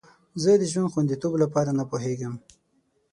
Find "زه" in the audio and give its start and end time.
0.41-0.49